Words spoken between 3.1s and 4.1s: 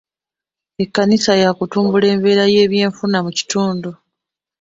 mu kitundu.